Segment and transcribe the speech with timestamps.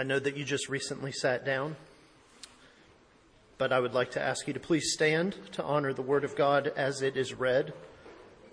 [0.00, 1.76] I know that you just recently sat down,
[3.58, 6.34] but I would like to ask you to please stand to honor the Word of
[6.34, 7.74] God as it is read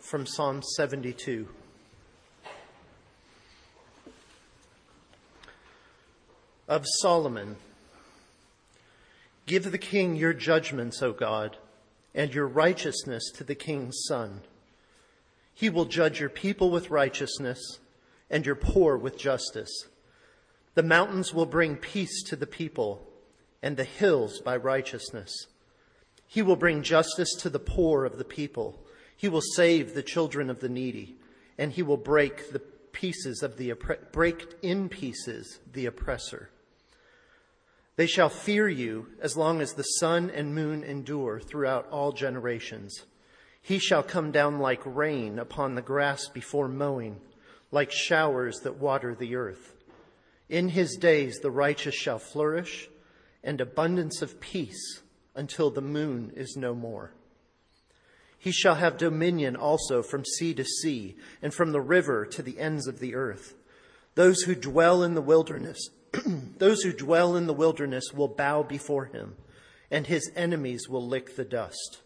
[0.02, 1.48] from Psalm 72.
[6.68, 7.56] Of Solomon,
[9.46, 11.56] give the king your judgments, O God,
[12.14, 14.42] and your righteousness to the king's son.
[15.54, 17.80] He will judge your people with righteousness
[18.30, 19.86] and your poor with justice.
[20.78, 23.02] The mountains will bring peace to the people,
[23.64, 25.48] and the hills by righteousness.
[26.28, 28.86] He will bring justice to the poor of the people.
[29.16, 31.16] He will save the children of the needy,
[31.58, 33.74] and he will break the pieces of the
[34.12, 36.52] break in pieces the oppressor.
[37.96, 43.04] They shall fear you as long as the sun and moon endure throughout all generations.
[43.64, 47.20] He shall come down like rain upon the grass before mowing,
[47.72, 49.74] like showers that water the earth.
[50.50, 52.90] In his days the righteous shall flourish,
[53.44, 55.02] and abundance of peace
[55.36, 57.14] until the moon is no more.
[58.38, 62.60] He shall have dominion also from sea to sea, and from the river to the
[62.60, 63.56] ends of the earth.
[64.16, 65.90] Those who dwell in the wilderness,
[66.58, 69.36] those who dwell in the wilderness will bow before him,
[69.92, 72.02] and his enemies will lick the dust.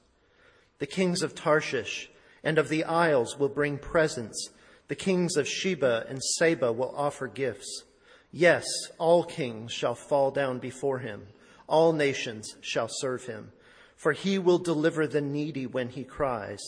[0.79, 2.09] The kings of Tarshish
[2.43, 4.49] and of the isles will bring presents.
[4.87, 7.83] The kings of Sheba and Seba will offer gifts.
[8.31, 8.65] Yes,
[8.97, 11.27] all kings shall fall down before him.
[11.67, 13.51] All nations shall serve him.
[13.95, 16.59] For he will deliver the needy when he cries,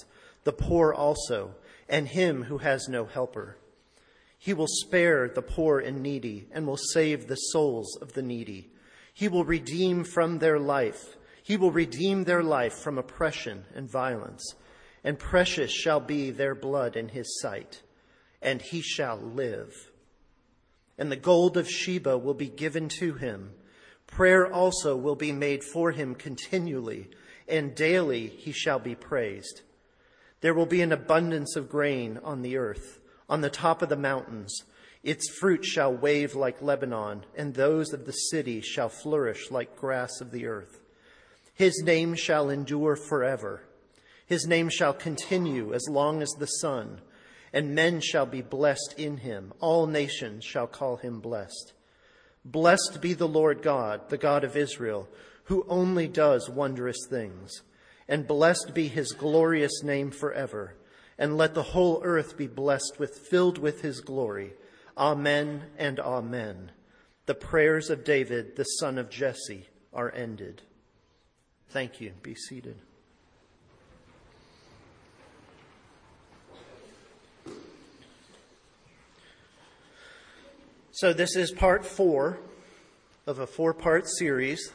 [0.44, 1.55] the poor also,
[1.89, 3.58] and him who has no helper.
[4.38, 8.70] He will spare the poor and needy and will save the souls of the needy.
[9.14, 11.16] He will redeem from their life.
[11.44, 14.55] He will redeem their life from oppression and violence.
[15.03, 17.81] And precious shall be their blood in his sight,
[18.42, 19.92] and he shall live
[20.97, 23.52] and the gold of Sheba will be given to him.
[24.08, 27.09] Prayer also will be made for him continually,
[27.48, 29.61] and daily he shall be praised.
[30.42, 32.99] There will be an abundance of grain on the earth,
[33.30, 34.64] on the top of the mountains.
[35.02, 40.21] Its fruit shall wave like Lebanon, and those of the city shall flourish like grass
[40.21, 40.80] of the earth.
[41.53, 43.64] His name shall endure forever.
[44.26, 47.02] His name shall continue as long as the sun
[47.53, 49.53] and men shall be blessed in him.
[49.59, 51.73] All nations shall call him blessed.
[52.43, 55.08] Blessed be the Lord God, the God of Israel,
[55.45, 57.61] who only does wondrous things.
[58.08, 60.75] And blessed be his glorious name forever.
[61.17, 64.53] And let the whole earth be blessed with, filled with his glory.
[64.97, 66.71] Amen and amen.
[67.27, 70.64] The prayers of David, the son of Jesse, are ended.
[71.70, 72.14] Thank you.
[72.21, 72.77] Be seated.
[81.03, 82.37] So, this is part four
[83.27, 84.71] of a four part series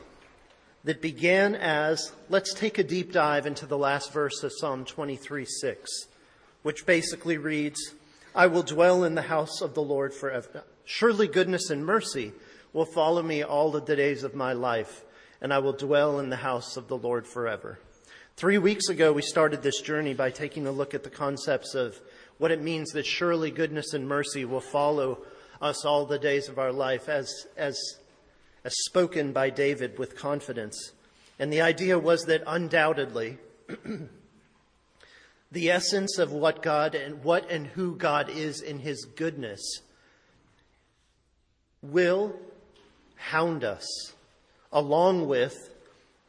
[0.84, 5.46] that began as let's take a deep dive into the last verse of Psalm 23
[5.46, 5.90] 6,
[6.62, 7.94] which basically reads,
[8.34, 10.64] I will dwell in the house of the Lord forever.
[10.84, 12.32] Surely goodness and mercy
[12.74, 15.06] will follow me all of the days of my life,
[15.40, 17.78] and I will dwell in the house of the Lord forever.
[18.36, 21.98] Three weeks ago, we started this journey by taking a look at the concepts of
[22.36, 25.24] what it means that surely goodness and mercy will follow
[25.60, 27.78] us all the days of our life, as, as,
[28.64, 30.92] as spoken by David with confidence.
[31.38, 33.38] And the idea was that undoubtedly,
[35.52, 39.82] the essence of what God and what and who God is in his goodness
[41.82, 42.34] will
[43.16, 43.86] hound us
[44.72, 45.70] along with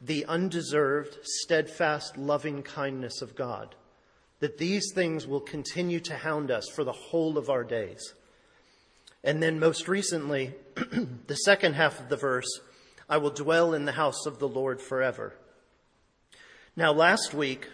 [0.00, 3.74] the undeserved, steadfast, loving kindness of God.
[4.38, 8.14] That these things will continue to hound us for the whole of our days.
[9.22, 12.48] And then most recently, the second half of the verse,
[13.08, 15.34] I will dwell in the house of the Lord forever.
[16.76, 17.68] Now, last week,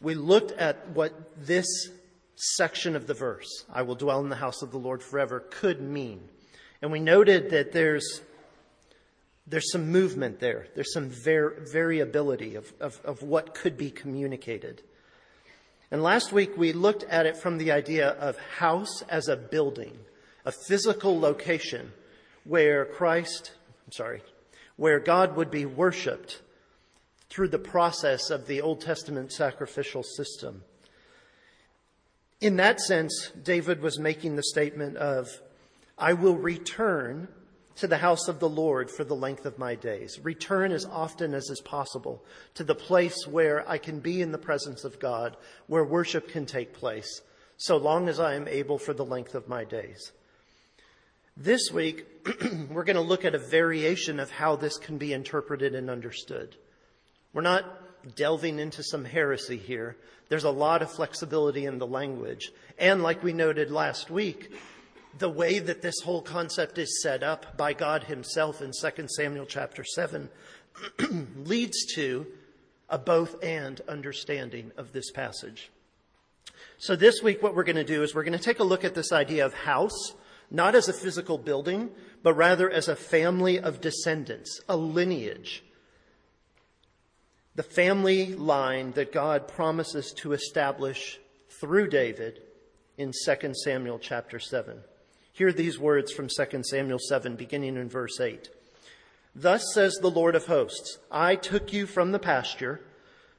[0.00, 1.12] we looked at what
[1.46, 1.66] this
[2.36, 5.80] section of the verse, I will dwell in the house of the Lord forever, could
[5.80, 6.20] mean.
[6.80, 8.22] And we noted that there's,
[9.46, 14.82] there's some movement there, there's some var- variability of, of, of what could be communicated.
[15.90, 19.98] And last week we looked at it from the idea of house as a building,
[20.44, 21.92] a physical location
[22.44, 23.52] where Christ,
[23.86, 24.22] I'm sorry,
[24.76, 26.42] where God would be worshiped
[27.28, 30.62] through the process of the Old Testament sacrificial system.
[32.40, 35.28] In that sense, David was making the statement of,
[35.98, 37.28] I will return
[37.80, 40.20] to the house of the Lord for the length of my days.
[40.22, 42.22] Return as often as is possible
[42.54, 45.36] to the place where I can be in the presence of God,
[45.66, 47.22] where worship can take place,
[47.56, 50.12] so long as I am able for the length of my days.
[51.38, 52.04] This week,
[52.70, 56.56] we're going to look at a variation of how this can be interpreted and understood.
[57.32, 57.64] We're not
[58.14, 59.96] delving into some heresy here.
[60.28, 62.52] There's a lot of flexibility in the language.
[62.78, 64.52] And like we noted last week,
[65.18, 69.46] the way that this whole concept is set up by God himself in 2 Samuel
[69.46, 70.28] chapter 7
[71.44, 72.26] leads to
[72.88, 75.70] a both and understanding of this passage.
[76.78, 78.84] So this week what we're going to do is we're going to take a look
[78.84, 80.14] at this idea of house,
[80.50, 81.90] not as a physical building,
[82.22, 85.62] but rather as a family of descendants, a lineage.
[87.54, 91.18] The family line that God promises to establish
[91.60, 92.40] through David
[92.96, 94.80] in 2 Samuel chapter 7.
[95.40, 98.50] Hear these words from 2 Samuel 7, beginning in verse 8.
[99.34, 102.82] Thus says the Lord of hosts, I took you from the pasture,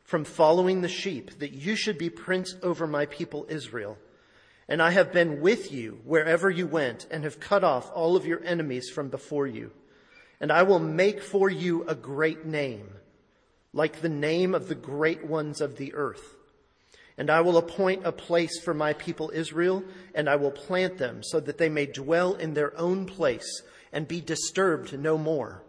[0.04, 4.00] from following the sheep, that you should be prince over my people Israel.
[4.68, 8.26] And I have been with you wherever you went, and have cut off all of
[8.26, 9.70] your enemies from before you.
[10.40, 12.90] And I will make for you a great name,
[13.74, 16.36] like the name of the great ones of the earth.
[17.18, 19.84] And I will appoint a place for my people Israel,
[20.16, 23.62] and I will plant them so that they may dwell in their own place
[23.92, 25.64] and be disturbed no more.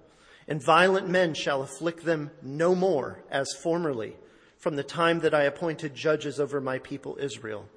[0.48, 4.16] And violent men shall afflict them no more as formerly,
[4.58, 7.68] from the time that I appointed judges over my people Israel.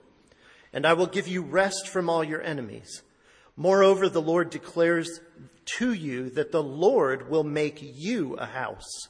[0.72, 3.02] And I will give you rest from all your enemies.
[3.56, 5.22] Moreover, the Lord declares
[5.78, 9.08] to you that the Lord will make you a house.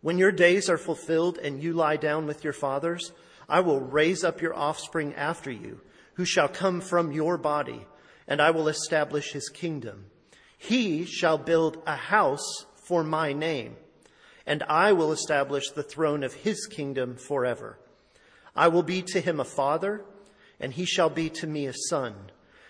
[0.00, 3.12] When your days are fulfilled and you lie down with your fathers,
[3.50, 5.80] I will raise up your offspring after you,
[6.14, 7.86] who shall come from your body,
[8.26, 10.06] and I will establish his kingdom.
[10.56, 13.76] He shall build a house for my name,
[14.46, 17.78] and I will establish the throne of his kingdom forever.
[18.54, 20.04] I will be to him a father,
[20.60, 22.14] and he shall be to me a son.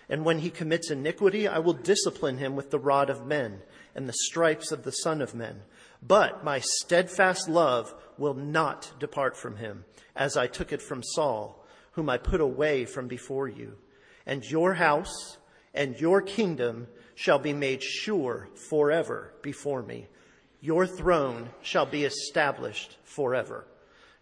[0.09, 3.61] And when he commits iniquity, I will discipline him with the rod of men
[3.95, 5.61] and the stripes of the Son of Men.
[6.01, 9.83] But my steadfast love will not depart from him,
[10.15, 13.77] as I took it from Saul, whom I put away from before you.
[14.25, 15.37] And your house
[15.73, 20.07] and your kingdom shall be made sure forever before me.
[20.61, 23.65] Your throne shall be established forever.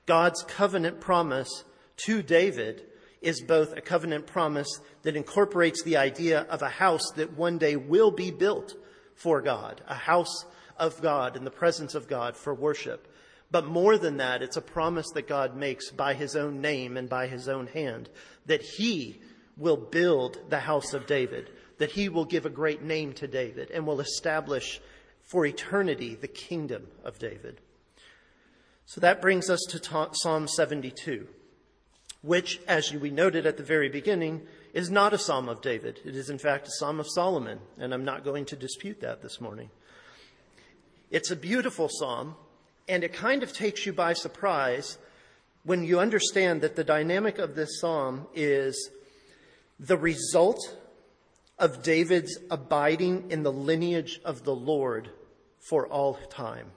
[0.05, 1.63] God's covenant promise
[2.05, 2.85] to David
[3.21, 7.75] is both a covenant promise that incorporates the idea of a house that one day
[7.75, 8.73] will be built
[9.15, 10.45] for God, a house
[10.77, 13.13] of God in the presence of God for worship.
[13.51, 17.09] But more than that, it's a promise that God makes by his own name and
[17.09, 18.09] by his own hand
[18.45, 19.19] that he
[19.57, 23.71] will build the house of David, that he will give a great name to David
[23.71, 24.79] and will establish
[25.23, 27.59] for eternity the kingdom of David.
[28.85, 31.27] So that brings us to Psalm 72,
[32.21, 34.41] which, as we noted at the very beginning,
[34.73, 35.99] is not a psalm of David.
[36.03, 39.21] It is, in fact, a psalm of Solomon, and I'm not going to dispute that
[39.21, 39.69] this morning.
[41.11, 42.35] It's a beautiful psalm,
[42.89, 44.97] and it kind of takes you by surprise
[45.63, 48.89] when you understand that the dynamic of this psalm is
[49.79, 50.75] the result
[51.59, 55.09] of David's abiding in the lineage of the Lord
[55.69, 56.71] for all time.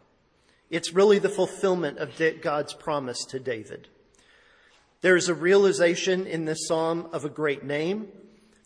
[0.69, 3.89] It's really the fulfillment of God's promise to David.
[5.01, 8.09] There is a realization in this psalm of a great name.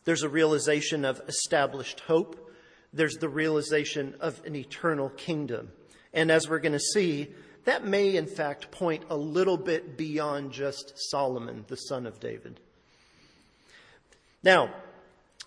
[0.04, 2.50] There's a realization of established hope.
[2.92, 5.70] There's the realization of an eternal kingdom.
[6.16, 7.28] And as we're going to see,
[7.66, 12.58] that may in fact point a little bit beyond just Solomon, the son of David.
[14.42, 14.70] Now,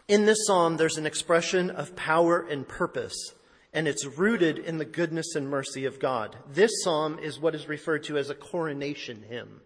[0.07, 3.33] in this psalm, there's an expression of power and purpose,
[3.73, 6.35] and it's rooted in the goodness and mercy of God.
[6.51, 9.61] This psalm is what is referred to as a coronation hymn.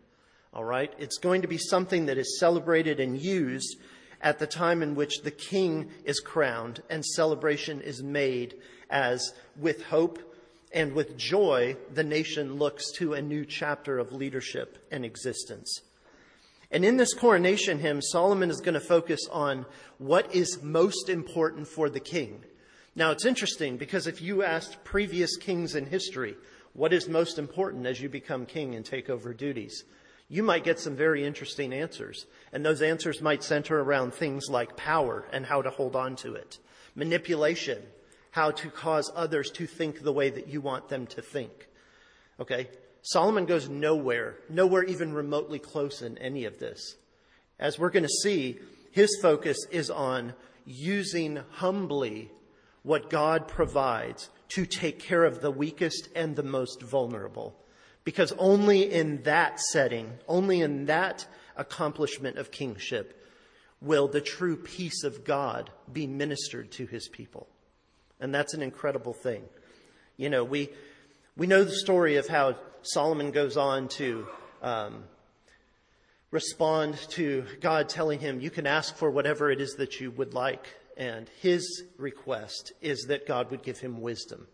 [0.53, 0.93] All right?
[0.99, 3.77] It's going to be something that is celebrated and used
[4.21, 8.55] at the time in which the king is crowned and celebration is made
[8.89, 10.32] as with hope
[10.73, 15.81] and with joy the nation looks to a new chapter of leadership and existence.
[16.71, 19.65] And in this coronation hymn, Solomon is going to focus on
[19.99, 22.43] what is most important for the king.
[22.95, 26.35] Now, it's interesting because if you asked previous kings in history,
[26.73, 29.83] what is most important as you become king and take over duties?
[30.33, 32.25] you might get some very interesting answers.
[32.51, 36.33] And those answers might center around things like power and how to hold on to
[36.33, 36.57] it,
[36.95, 37.79] manipulation,
[38.33, 41.67] how to cause others to think the way that you want them to think.
[42.39, 42.67] Okay?
[43.03, 46.95] Solomon goes nowhere, nowhere even remotely close in any of this.
[47.59, 48.57] As we're going to see,
[48.91, 50.33] his focus is on
[50.65, 52.31] using humbly
[52.81, 57.55] what God provides to take care of the weakest and the most vulnerable.
[58.03, 63.29] Because only in that setting, only in that accomplishment of kingship,
[63.79, 67.47] will the true peace of God be ministered to his people.
[68.23, 69.43] And that's an incredible thing.
[70.15, 70.69] You know, we,
[71.35, 74.25] we know the story of how Solomon goes on to
[74.61, 75.03] um,
[76.31, 80.33] respond to God telling him, You can ask for whatever it is that you would
[80.33, 80.65] like.
[80.95, 84.47] And his request is that God would give him wisdom.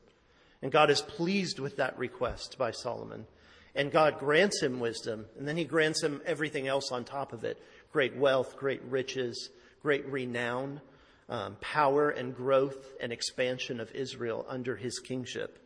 [0.63, 3.27] And God is pleased with that request by Solomon.
[3.75, 7.43] And God grants him wisdom, and then he grants him everything else on top of
[7.43, 7.61] it
[7.91, 9.51] great wealth, great riches,
[9.83, 10.81] great renown,
[11.29, 15.65] um, power and growth and expansion of Israel under his kingship.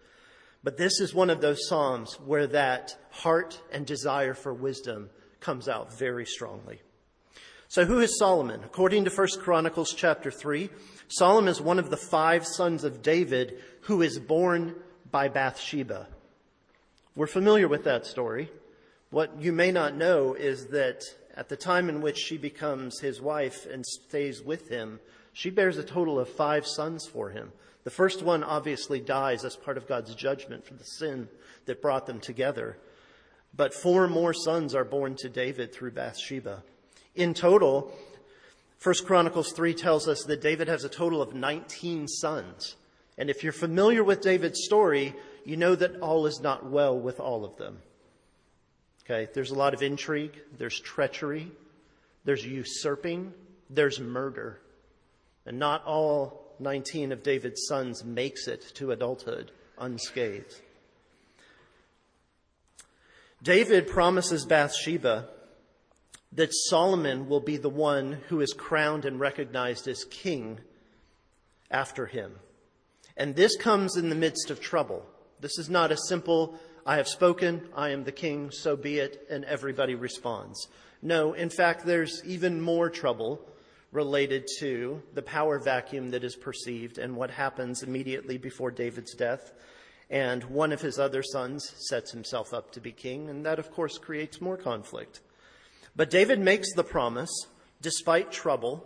[0.64, 5.68] But this is one of those Psalms where that heart and desire for wisdom comes
[5.68, 6.82] out very strongly.
[7.68, 8.62] So who is Solomon?
[8.64, 10.70] According to 1 Chronicles chapter 3,
[11.08, 14.76] Solomon is one of the five sons of David who is born
[15.10, 16.08] by Bathsheba.
[17.16, 18.52] We're familiar with that story.
[19.10, 21.04] What you may not know is that
[21.36, 25.00] at the time in which she becomes his wife and stays with him,
[25.34, 27.52] she bears a total of five sons for him.
[27.84, 31.28] The first one obviously dies as part of God's judgment for the sin
[31.66, 32.78] that brought them together.
[33.56, 36.64] But four more sons are born to David through Bathsheba.
[37.16, 37.92] In total,
[38.82, 42.76] 1 Chronicles 3 tells us that David has a total of 19 sons.
[43.18, 45.14] And if you're familiar with David's story,
[45.46, 47.80] you know that all is not well with all of them.
[49.06, 51.52] Okay, there's a lot of intrigue, there's treachery,
[52.24, 53.34] there's usurping,
[53.70, 54.60] there's murder.
[55.46, 60.62] And not all 19 of David's sons makes it to adulthood unscathed.
[63.42, 65.28] David promises Bathsheba
[66.32, 70.60] that Solomon will be the one who is crowned and recognized as king
[71.70, 72.34] after him.
[73.18, 75.06] And this comes in the midst of trouble.
[75.40, 79.28] This is not a simple, I have spoken, I am the king, so be it,
[79.30, 80.68] and everybody responds.
[81.02, 83.42] No, in fact, there's even more trouble
[83.94, 89.54] related to the power vacuum that is perceived and what happens immediately before David's death.
[90.10, 93.72] And one of his other sons sets himself up to be king, and that, of
[93.72, 95.22] course, creates more conflict.
[95.96, 97.32] But David makes the promise,
[97.82, 98.86] despite trouble,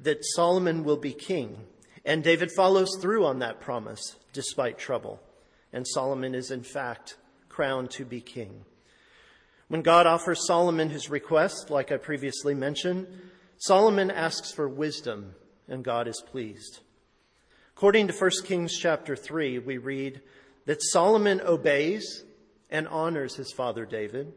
[0.00, 1.64] that Solomon will be king.
[2.04, 5.20] And David follows through on that promise, despite trouble.
[5.72, 7.16] And Solomon is, in fact,
[7.48, 8.64] crowned to be king.
[9.68, 13.06] When God offers Solomon his request, like I previously mentioned,
[13.58, 15.34] Solomon asks for wisdom,
[15.68, 16.80] and God is pleased.
[17.74, 20.20] According to 1 Kings chapter 3, we read
[20.66, 22.24] that Solomon obeys
[22.70, 24.32] and honors his father David,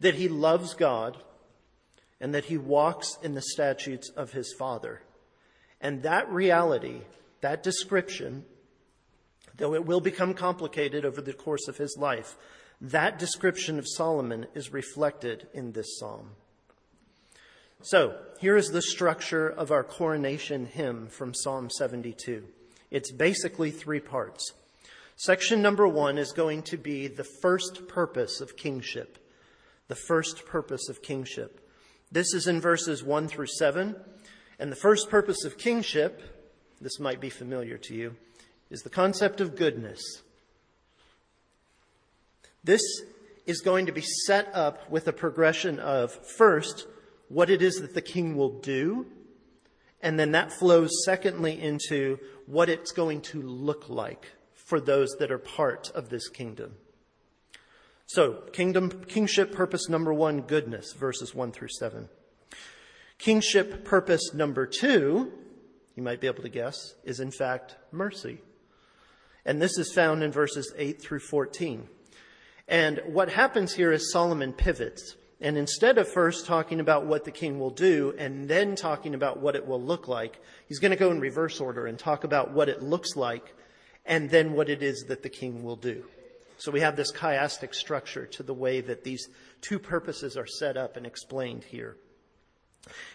[0.00, 1.16] that he loves God,
[2.20, 5.00] and that he walks in the statutes of his father.
[5.80, 7.02] And that reality,
[7.40, 8.44] that description,
[9.56, 12.36] though it will become complicated over the course of his life,
[12.80, 16.30] that description of Solomon is reflected in this psalm.
[17.82, 22.44] So, here is the structure of our coronation hymn from Psalm 72.
[22.90, 24.52] It's basically three parts.
[25.16, 29.16] Section number one is going to be the first purpose of kingship.
[29.88, 31.66] The first purpose of kingship.
[32.12, 33.96] This is in verses 1 through 7.
[34.58, 36.20] And the first purpose of kingship,
[36.82, 38.14] this might be familiar to you,
[38.68, 40.02] is the concept of goodness.
[42.62, 42.82] This
[43.46, 46.86] is going to be set up with a progression of first,
[47.30, 49.06] what it is that the king will do.
[50.02, 55.30] And then that flows, secondly, into what it's going to look like for those that
[55.30, 56.74] are part of this kingdom.
[58.06, 62.08] So, kingdom, kingship purpose number one, goodness, verses one through seven.
[63.18, 65.30] Kingship purpose number two,
[65.94, 68.40] you might be able to guess, is in fact mercy.
[69.44, 71.86] And this is found in verses 8 through 14.
[72.68, 75.16] And what happens here is Solomon pivots.
[75.40, 79.40] And instead of first talking about what the king will do and then talking about
[79.40, 82.50] what it will look like, he's going to go in reverse order and talk about
[82.52, 83.54] what it looks like
[84.04, 86.04] and then what it is that the king will do.
[86.58, 89.28] So we have this chiastic structure to the way that these
[89.62, 91.96] two purposes are set up and explained here.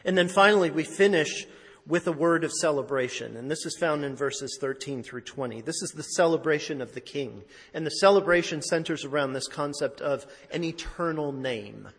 [0.03, 1.45] And then finally, we finish
[1.85, 3.37] with a word of celebration.
[3.37, 5.61] And this is found in verses 13 through 20.
[5.61, 7.43] This is the celebration of the king.
[7.73, 11.89] And the celebration centers around this concept of an eternal name.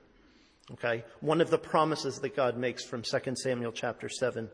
[0.72, 4.48] Okay, one of the promises that God makes from 2 Samuel chapter 7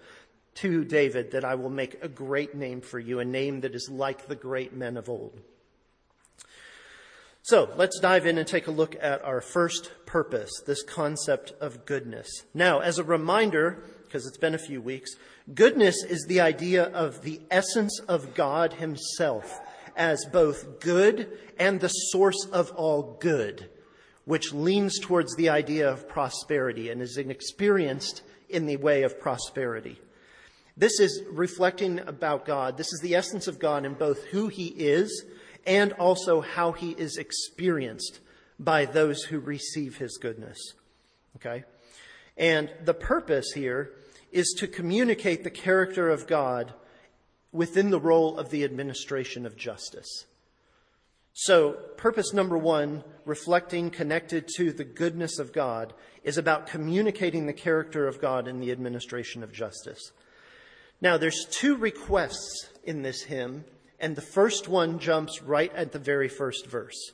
[0.56, 3.88] to David that I will make a great name for you, a name that is
[3.90, 5.40] like the great men of old.
[7.40, 11.86] So let's dive in and take a look at our first purpose, this concept of
[11.86, 12.28] goodness.
[12.52, 15.16] Now, as a reminder, because it's been a few weeks,
[15.54, 19.60] goodness is the idea of the essence of God Himself
[19.96, 23.70] as both good and the source of all good
[24.24, 29.98] which leans towards the idea of prosperity and is experienced in the way of prosperity.
[30.76, 32.76] This is reflecting about God.
[32.76, 35.24] This is the essence of God in both who he is
[35.66, 38.20] and also how he is experienced
[38.58, 40.58] by those who receive his goodness.
[41.36, 41.64] Okay?
[42.36, 43.92] And the purpose here
[44.30, 46.72] is to communicate the character of God
[47.52, 50.26] within the role of the administration of justice.
[51.34, 57.52] So, purpose number one, reflecting connected to the goodness of God, is about communicating the
[57.54, 60.12] character of God in the administration of justice.
[61.00, 63.64] Now, there's two requests in this hymn,
[63.98, 67.12] and the first one jumps right at the very first verse.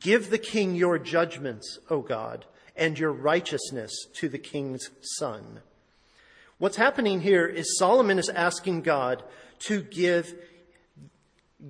[0.00, 5.60] Give the king your judgments, O God, and your righteousness to the king's son.
[6.58, 9.22] What's happening here is Solomon is asking God
[9.60, 10.34] to give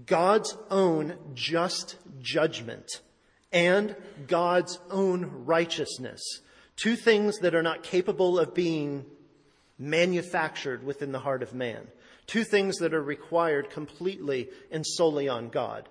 [0.06, 3.00] God's own just judgment
[3.52, 3.94] and
[4.26, 6.22] God's own righteousness.
[6.76, 9.04] Two things that are not capable of being
[9.78, 11.88] manufactured within the heart of man.
[12.26, 15.88] Two things that are required completely and solely on God.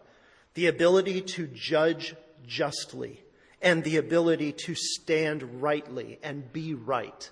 [0.55, 2.15] The ability to judge
[2.47, 3.21] justly
[3.61, 7.29] and the ability to stand rightly and be right.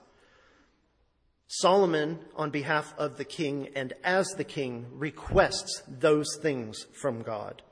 [1.52, 7.64] Solomon, on behalf of the king and as the king, requests those things from God.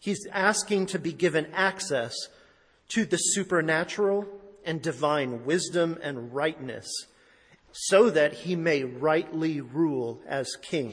[0.00, 2.12] He's asking to be given access
[2.88, 4.26] to the supernatural
[4.64, 6.88] and divine wisdom and rightness
[7.70, 10.92] so that he may rightly rule as king.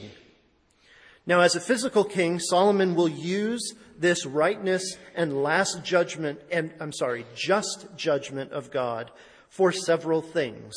[1.26, 6.92] Now, as a physical king, Solomon will use this rightness and last judgment, and I'm
[6.92, 9.10] sorry, just judgment of God
[9.48, 10.72] for several things.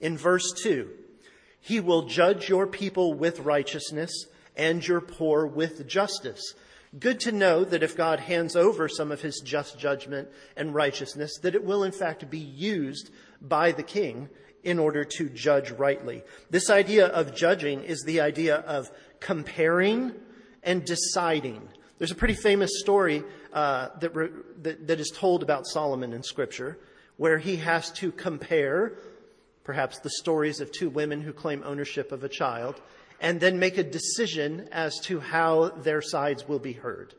[0.00, 0.88] In verse 2,
[1.60, 4.26] he will judge your people with righteousness
[4.56, 6.54] and your poor with justice.
[6.98, 11.38] Good to know that if God hands over some of his just judgment and righteousness,
[11.42, 13.10] that it will in fact be used
[13.42, 14.28] by the king
[14.64, 16.22] in order to judge rightly.
[16.50, 18.90] This idea of judging is the idea of
[19.20, 20.14] comparing
[20.62, 21.68] and deciding.
[21.98, 24.30] There's a pretty famous story uh, that, re-
[24.62, 26.78] that, that is told about Solomon in Scripture,
[27.16, 28.98] where he has to compare
[29.68, 32.80] perhaps the stories of two women who claim ownership of a child,
[33.20, 37.12] and then make a decision as to how their sides will be heard.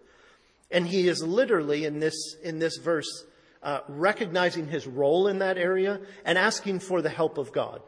[0.71, 3.23] And he is literally in this, in this verse
[3.61, 7.83] uh, recognizing his role in that area and asking for the help of God.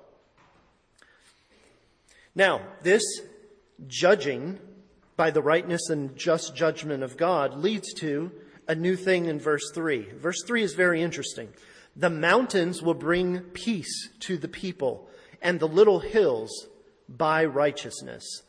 [2.35, 3.03] Now, this
[3.87, 4.59] judging
[5.15, 8.31] by the rightness and just judgment of God leads to
[8.67, 10.03] a new thing in verse 3.
[10.19, 11.49] Verse 3 is very interesting.
[11.95, 15.09] The mountains will bring peace to the people,
[15.41, 16.67] and the little hills
[17.09, 18.43] by righteousness.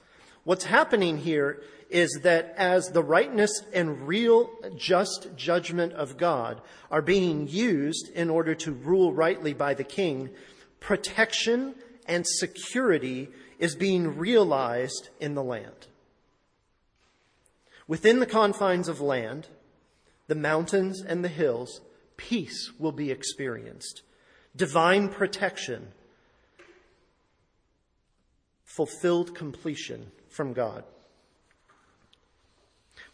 [0.45, 7.03] What's happening here is that as the rightness and real just judgment of God are
[7.03, 10.31] being used in order to rule rightly by the king,
[10.81, 11.75] protection
[12.07, 13.29] and security
[13.59, 15.87] is being realized in the land.
[17.87, 19.49] Within the confines of land,
[20.29, 21.81] the mountains and the hills,
[22.29, 24.03] peace will be experienced,
[24.55, 25.89] divine protection,
[28.65, 30.85] fulfilled completion from God.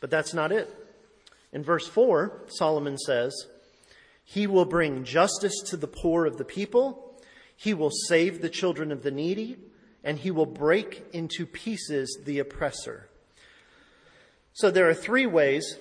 [0.00, 0.68] But that's not it.
[1.52, 3.34] In verse 4, Solomon says,
[4.24, 7.18] He will bring justice to the poor of the people,
[7.56, 9.56] He will save the children of the needy,
[10.04, 13.08] and He will break into pieces the oppressor.
[14.52, 15.78] So there are three ways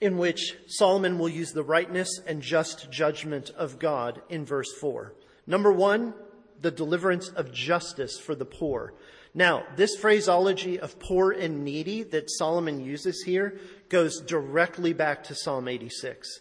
[0.00, 5.14] in which Solomon will use the rightness and just judgment of God in verse 4.
[5.46, 6.14] Number one,
[6.60, 8.94] the deliverance of justice for the poor.
[9.34, 15.34] Now, this phraseology of poor and needy that Solomon uses here goes directly back to
[15.34, 16.40] Psalm 86.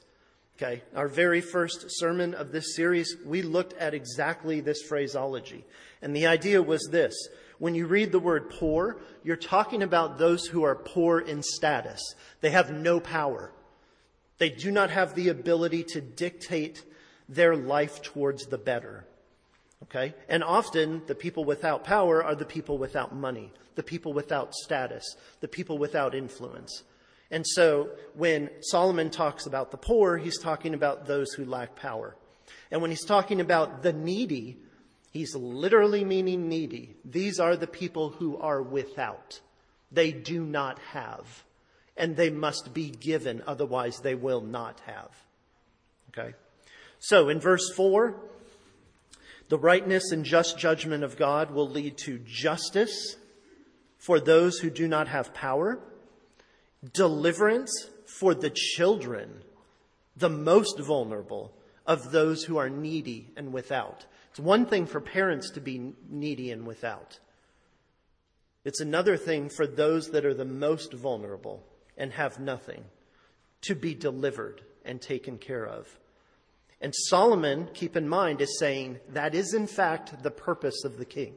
[0.58, 5.66] Okay, our very first sermon of this series, we looked at exactly this phraseology.
[6.02, 7.14] And the idea was this
[7.60, 12.02] when you read the word poor, you're talking about those who are poor in status.
[12.42, 13.52] They have no power.
[14.38, 16.84] They do not have the ability to dictate
[17.30, 19.06] their life towards the better.
[19.84, 20.14] Okay?
[20.28, 25.16] And often the people without power are the people without money, the people without status,
[25.42, 26.84] the people without influence.
[27.32, 32.16] And so when Solomon talks about the poor, he's talking about those who lack power.
[32.72, 34.58] And when he's talking about the needy,
[35.16, 36.98] He's literally meaning needy.
[37.06, 39.40] These are the people who are without.
[39.90, 41.46] They do not have.
[41.96, 45.12] And they must be given, otherwise they will not have.
[46.10, 46.34] Okay?
[47.00, 48.14] So in verse 4,
[49.48, 53.16] the rightness and just judgment of God will lead to justice
[53.98, 55.80] for those who do not have power,
[56.92, 57.72] deliverance
[58.06, 59.44] for the children,
[60.18, 61.54] the most vulnerable
[61.86, 64.06] of those who are needy and without.
[64.36, 67.18] It's one thing for parents to be needy and without.
[68.66, 71.64] It's another thing for those that are the most vulnerable
[71.96, 72.84] and have nothing
[73.62, 75.88] to be delivered and taken care of.
[76.82, 81.06] And Solomon, keep in mind, is saying that is in fact the purpose of the
[81.06, 81.36] king.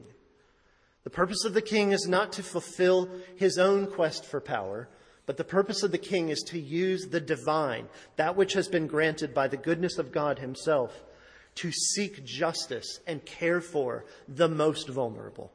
[1.05, 4.89] The purpose of the king is not to fulfill his own quest for power,
[5.25, 8.87] but the purpose of the king is to use the divine, that which has been
[8.87, 11.01] granted by the goodness of God himself,
[11.55, 15.51] to seek justice and care for the most vulnerable.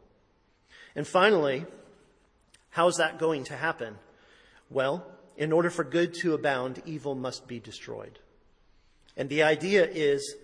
[0.94, 1.66] And finally,
[2.70, 3.96] how's that going to happen?
[4.70, 8.18] Well, in order for good to abound, evil must be destroyed.
[9.16, 10.36] And the idea is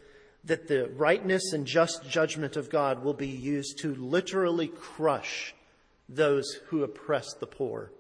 [0.45, 5.55] that the rightness and just judgment of God will be used to literally crush
[6.09, 7.93] those who oppress the poor,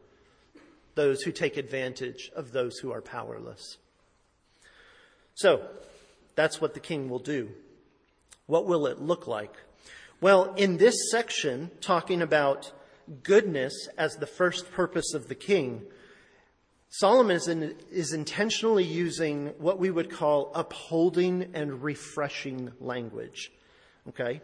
[0.94, 3.76] those who take advantage of those who are powerless.
[5.34, 5.68] So,
[6.34, 7.50] that's what the king will do.
[8.46, 9.54] What will it look like?
[10.20, 12.72] Well, in this section, talking about
[13.22, 15.82] goodness as the first purpose of the king,
[16.90, 23.52] Solomon is, in, is, intentionally using what we would call upholding and refreshing language.
[24.08, 24.40] Okay?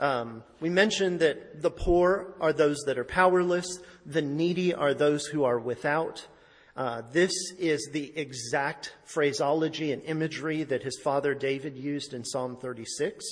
[0.00, 5.26] Um, we mentioned that the poor are those that are powerless, the needy are those
[5.26, 6.26] who are without.
[6.76, 12.56] Uh, this is the exact phraseology and imagery that his father David used in Psalm
[12.56, 13.24] 36.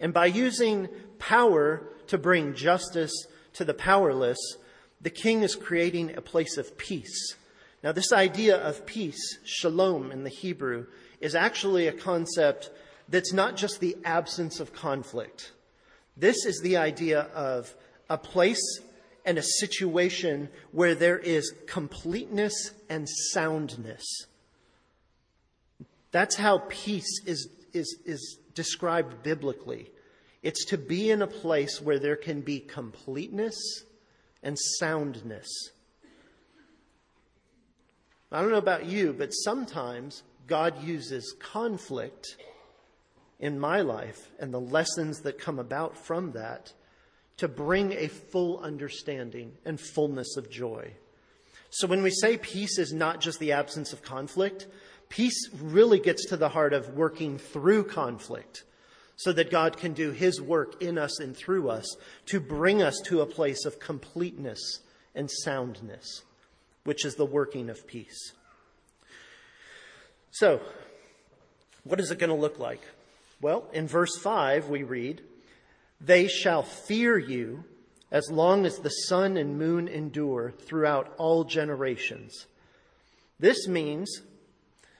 [0.00, 3.12] And by using power to bring justice
[3.54, 4.38] to the powerless,
[5.02, 7.34] the king is creating a place of peace.
[7.82, 10.86] Now, this idea of peace, shalom in the Hebrew,
[11.20, 12.70] is actually a concept
[13.08, 15.52] that's not just the absence of conflict.
[16.16, 17.74] This is the idea of
[18.08, 18.80] a place
[19.24, 24.04] and a situation where there is completeness and soundness.
[26.10, 29.90] That's how peace is, is, is described biblically.
[30.42, 33.56] It's to be in a place where there can be completeness
[34.42, 35.48] and soundness.
[38.30, 42.36] I don't know about you, but sometimes God uses conflict
[43.38, 46.72] in my life and the lessons that come about from that
[47.38, 50.92] to bring a full understanding and fullness of joy.
[51.70, 54.66] So when we say peace is not just the absence of conflict,
[55.08, 58.64] peace really gets to the heart of working through conflict
[59.16, 63.00] so that God can do his work in us and through us to bring us
[63.06, 64.80] to a place of completeness
[65.14, 66.22] and soundness,
[66.84, 68.32] which is the working of peace.
[70.30, 70.60] So,
[71.84, 72.80] what is it going to look like?
[73.40, 75.20] Well, in verse 5, we read,
[76.04, 77.64] They shall fear you
[78.10, 82.46] as long as the sun and moon endure throughout all generations.
[83.38, 84.22] This means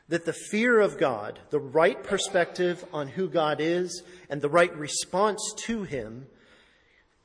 [0.09, 4.75] that the fear of God, the right perspective on who God is, and the right
[4.77, 6.27] response to Him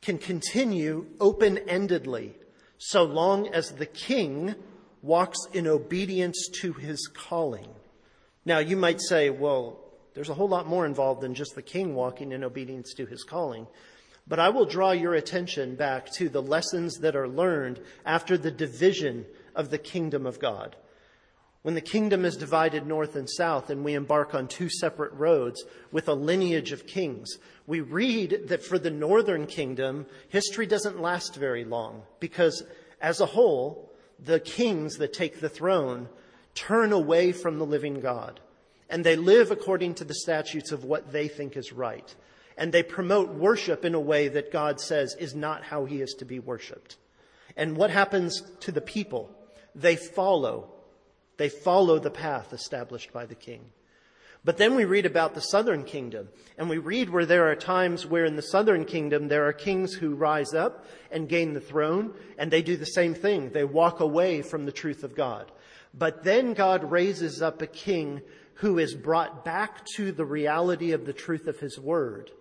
[0.02, 2.34] can continue open endedly
[2.78, 4.56] so long as the king
[5.02, 7.70] walks in obedience to his calling.
[8.46, 9.80] Now, you might say, well,
[10.18, 13.24] there's a whole lot more involved than just the king walking in obedience to his
[13.24, 13.68] calling.
[14.28, 18.50] But I will draw your attention back to the lessons that are learned after the
[18.50, 20.76] division of the kingdom of God.
[21.62, 25.64] When the kingdom is divided north and south and we embark on two separate roads
[25.92, 31.36] with a lineage of kings, we read that for the northern kingdom, history doesn't last
[31.36, 32.64] very long because
[33.00, 36.10] as a whole, the kings that take the throne
[36.56, 38.40] turn away from the living God
[38.90, 42.16] and they live according to the statutes of what they think is right.
[42.58, 46.14] And they promote worship in a way that God says is not how he is
[46.16, 46.98] to be worshiped.
[47.56, 49.30] And what happens to the people?
[49.76, 50.72] They follow
[51.38, 53.62] they follow the path established by the king.
[54.44, 58.06] But then we read about the southern kingdom, and we read where there are times
[58.06, 62.14] where in the southern kingdom there are kings who rise up and gain the throne,
[62.38, 63.50] and they do the same thing.
[63.50, 65.52] They walk away from the truth of God.
[65.94, 68.22] But then God raises up a king
[68.58, 72.32] who is brought back to the reality of the truth of his word,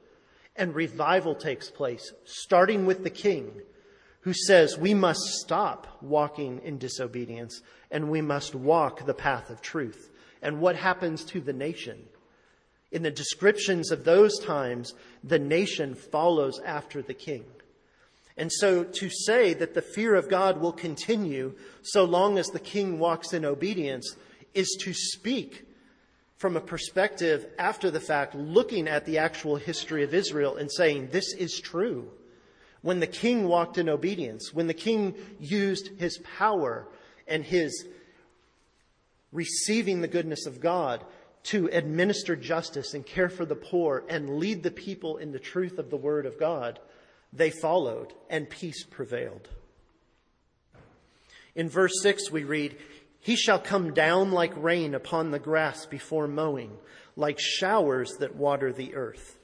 [0.56, 3.50] and revival takes place, starting with the king
[4.26, 9.62] who says we must stop walking in disobedience and we must walk the path of
[9.62, 10.10] truth.
[10.42, 12.02] And what happens to the nation?
[12.90, 17.44] In the descriptions of those times, the nation follows after the king.
[18.36, 22.58] And so to say that the fear of God will continue so long as the
[22.58, 24.16] king walks in obedience
[24.54, 25.65] is to speak
[26.36, 31.08] from a perspective after the fact, looking at the actual history of Israel and saying,
[31.10, 32.10] this is true
[32.82, 36.86] when the king walked in obedience, when the king used his power
[37.26, 37.86] and his
[39.32, 41.04] receiving the goodness of God
[41.44, 45.78] to administer justice and care for the poor and lead the people in the truth
[45.78, 46.78] of the Word of God,
[47.32, 49.48] they followed and peace prevailed.
[51.56, 52.76] In verse 6, we read,
[53.26, 56.78] He shall come down like rain upon the grass before mowing,
[57.16, 59.40] like showers that water the earth.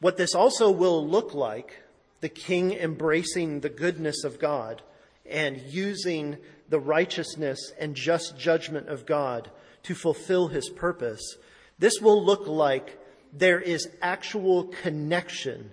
[0.00, 1.84] What this also will look like,
[2.20, 4.82] the king embracing the goodness of God
[5.24, 9.52] and using the righteousness and just judgment of God
[9.84, 11.36] to fulfill his purpose,
[11.78, 12.98] this will look like
[13.32, 15.70] there is actual connection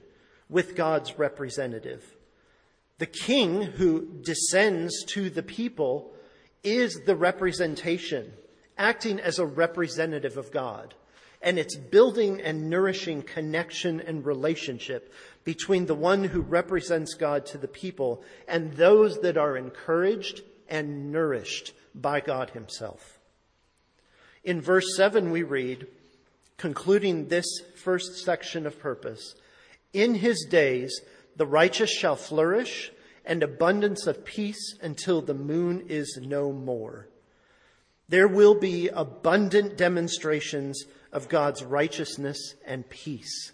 [0.50, 2.16] with God's representative.
[3.00, 6.14] The king who descends to the people
[6.64, 8.32] is the representation,
[8.78, 10.94] acting as a representative of God.
[11.42, 15.12] And it's building and nourishing connection and relationship
[15.44, 21.12] between the one who represents God to the people and those that are encouraged and
[21.12, 23.20] nourished by God himself.
[24.44, 25.88] In verse 7, we read,
[26.58, 27.46] concluding this
[27.76, 29.36] first section of purpose,
[29.94, 31.02] in his days
[31.36, 32.92] the righteous shall flourish
[33.26, 37.08] and abundance of peace until the moon is no more.
[38.10, 43.54] There will be abundant demonstrations of God's righteousness and peace.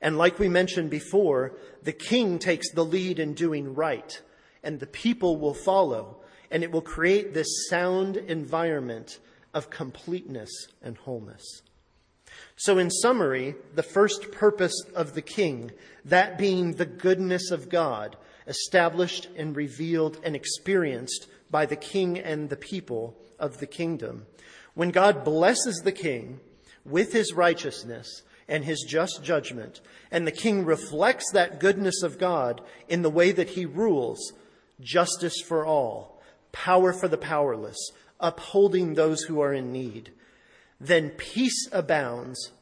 [0.00, 4.20] And like we mentioned before, the king takes the lead in doing right,
[4.62, 6.18] and the people will follow,
[6.50, 9.18] and it will create this sound environment
[9.54, 10.50] of completeness
[10.82, 11.62] and wholeness.
[12.56, 15.72] So, in summary, the first purpose of the king,
[16.04, 22.48] that being the goodness of God, established and revealed and experienced by the king and
[22.48, 24.26] the people of the kingdom.
[24.74, 26.40] When God blesses the king
[26.84, 29.80] with his righteousness and his just judgment,
[30.10, 34.32] and the king reflects that goodness of God in the way that he rules,
[34.80, 40.12] justice for all, power for the powerless, upholding those who are in need,
[40.80, 42.52] then peace abounds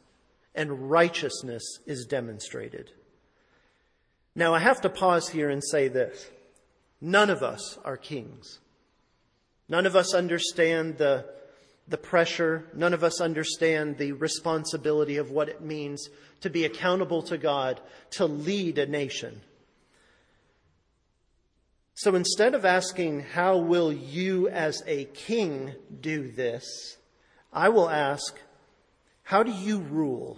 [0.53, 2.91] and righteousness is demonstrated.
[4.35, 6.29] Now, I have to pause here and say this.
[6.99, 8.59] None of us are kings.
[9.69, 11.25] None of us understand the,
[11.87, 12.65] the pressure.
[12.73, 16.09] None of us understand the responsibility of what it means
[16.41, 17.79] to be accountable to God,
[18.11, 19.41] to lead a nation.
[21.95, 26.97] So instead of asking, How will you as a king do this?
[27.53, 28.37] I will ask,
[29.23, 30.37] How do you rule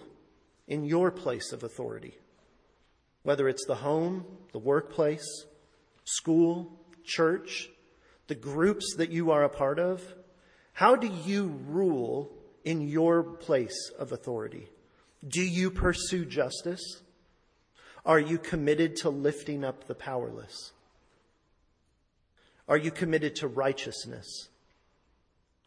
[0.68, 2.16] in your place of authority?
[3.28, 5.28] Whether it's the home, the workplace,
[6.06, 6.72] school,
[7.04, 7.70] church,
[8.28, 10.02] the groups that you are a part of,
[10.72, 12.32] how do you rule
[12.64, 14.70] in your place of authority?
[15.28, 17.02] Do you pursue justice?
[18.06, 20.72] Are you committed to lifting up the powerless?
[22.70, 24.48] Are you committed to righteousness?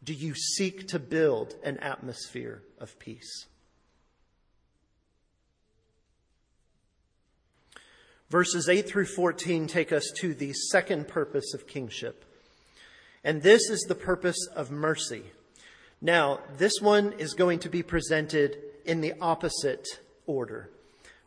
[0.03, 3.45] Do you seek to build an atmosphere of peace?
[8.31, 12.23] Verses 8 through 14 take us to the second purpose of kingship.
[13.25, 15.23] And this is the purpose of mercy.
[16.01, 19.85] Now, this one is going to be presented in the opposite
[20.25, 20.69] order.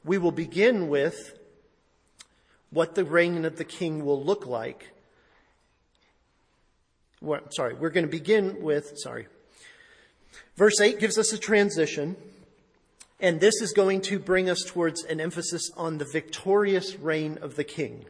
[0.03, 1.39] We will begin with
[2.71, 4.91] what the reign of the king will look like
[7.21, 9.29] well, sorry, we're going to begin with, sorry.
[10.57, 12.17] Verse 8 gives us a transition,
[13.25, 17.57] and this is going to bring us towards an emphasis on the victorious reign of
[17.57, 18.05] the king.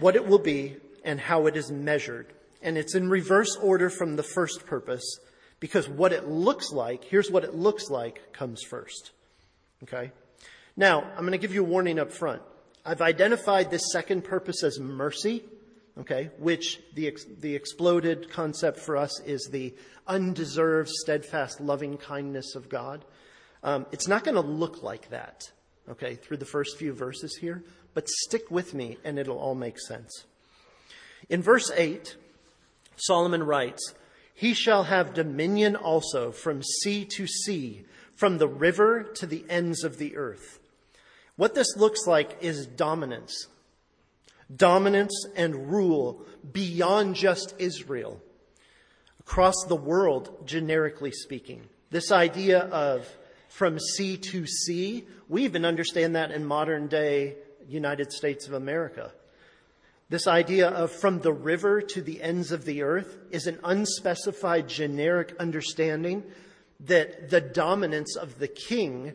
[0.00, 2.32] What it will be and how it is measured.
[2.62, 5.04] And it's in reverse order from the first purpose
[5.60, 9.10] because what it looks like, here's what it looks like, comes first.
[9.82, 10.10] Okay?
[10.74, 12.40] Now, I'm going to give you a warning up front.
[12.82, 15.44] I've identified this second purpose as mercy
[15.98, 19.74] okay, which the, the exploded concept for us is the
[20.06, 23.04] undeserved, steadfast, loving kindness of God.
[23.62, 25.50] Um, it's not going to look like that,
[25.88, 27.62] okay, through the first few verses here,
[27.94, 30.24] but stick with me and it'll all make sense.
[31.28, 32.16] In verse 8,
[32.96, 33.94] Solomon writes,
[34.34, 39.84] He shall have dominion also from sea to sea, from the river to the ends
[39.84, 40.58] of the earth.
[41.36, 43.46] What this looks like is dominance
[44.56, 48.20] dominance and rule beyond just Israel,
[49.20, 51.68] across the world, generically speaking.
[51.90, 53.08] This idea of
[53.48, 57.36] from sea to sea, we even understand that in modern day
[57.68, 59.12] United States of America.
[60.08, 64.68] This idea of from the river to the ends of the earth is an unspecified
[64.68, 66.24] generic understanding
[66.80, 69.14] that the dominance of the king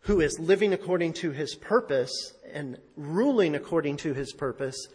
[0.00, 4.88] who is living according to his purpose and ruling according to his purpose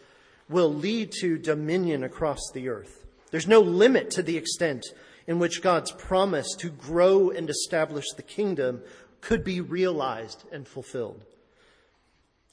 [0.50, 3.06] will lead to dominion across the earth.
[3.30, 4.84] There's no limit to the extent
[5.28, 8.82] in which God's promise to grow and establish the kingdom
[9.22, 11.24] could be realized and fulfilled.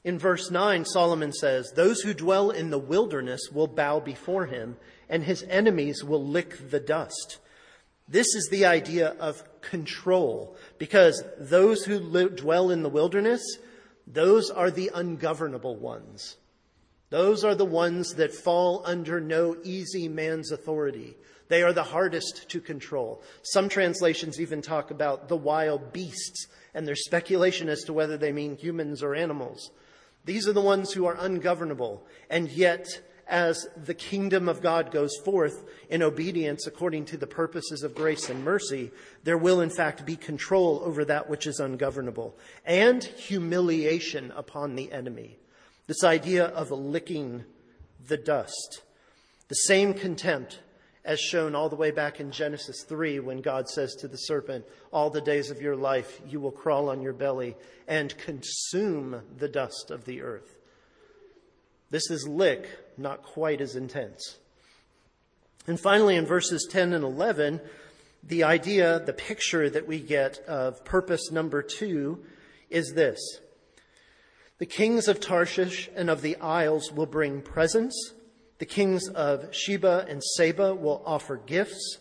[0.04, 4.76] In verse 9, Solomon says, Those who dwell in the wilderness will bow before him,
[5.08, 7.38] and his enemies will lick the dust.
[8.06, 13.42] This is the idea of control, because those who live, dwell in the wilderness,
[14.10, 16.36] those are the ungovernable ones.
[17.10, 21.16] Those are the ones that fall under no easy man's authority.
[21.48, 23.22] They are the hardest to control.
[23.42, 28.32] Some translations even talk about the wild beasts, and there's speculation as to whether they
[28.32, 29.70] mean humans or animals.
[30.26, 32.86] These are the ones who are ungovernable, and yet,
[33.28, 38.30] as the kingdom of God goes forth in obedience according to the purposes of grace
[38.30, 38.90] and mercy,
[39.24, 44.90] there will in fact be control over that which is ungovernable and humiliation upon the
[44.90, 45.38] enemy.
[45.86, 47.44] This idea of licking
[48.06, 48.82] the dust.
[49.48, 50.60] The same contempt
[51.04, 54.66] as shown all the way back in Genesis 3 when God says to the serpent,
[54.92, 59.48] All the days of your life you will crawl on your belly and consume the
[59.48, 60.56] dust of the earth.
[61.90, 64.38] This is lick, not quite as intense.
[65.66, 67.60] And finally, in verses 10 and 11,
[68.22, 72.24] the idea, the picture that we get of purpose number two
[72.70, 73.18] is this
[74.58, 78.12] the kings of Tarshish and of the isles will bring presents.
[78.58, 81.98] The kings of Sheba and Seba will offer gifts.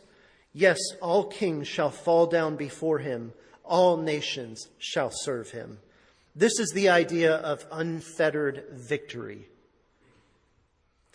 [0.53, 3.33] Yes, all kings shall fall down before him.
[3.63, 5.77] All nations shall serve him.
[6.35, 9.49] This is the idea of unfettered victory.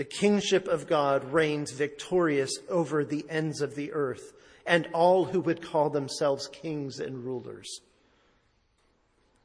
[0.03, 4.33] The kingship of God reigns victorious over the ends of the earth
[4.67, 7.83] and all who would call themselves kings and rulers.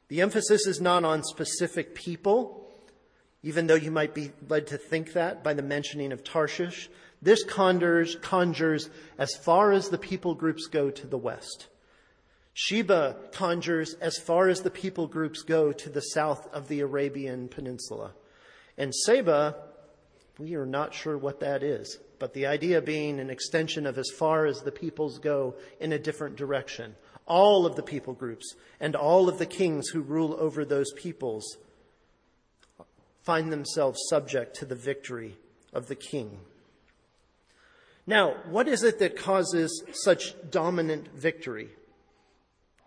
[0.08, 2.68] The emphasis is not on specific people,
[3.44, 6.90] even though you might be led to think that by the mentioning of Tarshish.
[7.22, 11.68] This conjures, conjures as far as the people groups go to the west.
[12.52, 17.46] Sheba conjures as far as the people groups go to the south of the Arabian
[17.46, 18.14] Peninsula.
[18.76, 19.67] And Seba,
[20.38, 24.10] we are not sure what that is, but the idea being an extension of as
[24.16, 26.94] far as the peoples go in a different direction
[27.28, 31.58] all of the people groups and all of the kings who rule over those peoples
[33.22, 35.36] find themselves subject to the victory
[35.72, 36.38] of the king.
[38.06, 41.68] Now, what is it that causes such dominant victory?